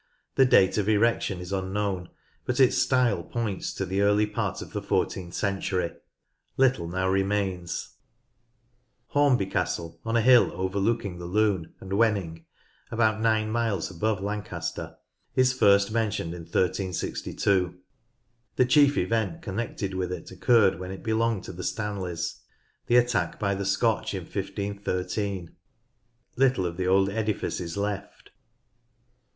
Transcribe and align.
The 0.33 0.45
date 0.47 0.79
of 0.79 0.89
erection 0.89 1.39
is 1.39 1.53
unknown, 1.53 2.09
but 2.47 2.59
its 2.59 2.75
style 2.75 3.21
points 3.21 3.71
to 3.75 3.85
the 3.85 4.01
early 4.01 4.25
part 4.25 4.59
of 4.59 4.73
the 4.73 4.81
fourteenth 4.81 5.35
century. 5.35 5.91
Little 6.57 6.87
now 6.87 7.07
remains. 7.07 7.93
13G 7.93 7.93
NORTH 7.93 7.93
LANCASHIRE 8.09 9.09
Hornby 9.13 9.45
Castle, 9.45 9.99
on 10.03 10.17
a 10.17 10.21
hill 10.21 10.51
overlooking 10.55 11.19
the 11.19 11.27
Lune 11.27 11.75
and 11.79 11.91
Wenning, 11.91 12.45
about 12.89 13.21
nine 13.21 13.51
miles 13.51 13.91
above 13.91 14.23
Lancaster, 14.23 14.95
is 15.35 15.53
first 15.53 15.91
mentioned 15.91 16.33
in 16.33 16.45
1362. 16.45 17.75
The 18.55 18.65
chief 18.65 18.97
event 18.97 19.43
connected 19.43 19.93
with 19.93 20.11
it 20.11 20.31
occurred 20.31 20.79
when 20.79 20.89
it 20.89 21.03
belonged 21.03 21.43
to 21.43 21.53
the 21.53 21.63
Stanleys— 21.63 22.41
the 22.87 22.95
attack 22.95 23.39
by 23.39 23.53
the 23.53 23.65
Scotch 23.65 24.15
in 24.15 24.23
1513. 24.23 25.55
Little 26.37 26.65
of 26.65 26.77
the 26.77 26.87
old 26.87 27.11
edifice 27.11 27.59
is 27.61 27.77
left. 27.77 28.31